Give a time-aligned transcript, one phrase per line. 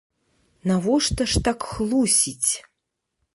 [0.71, 2.51] Навошта ж так хлусіць?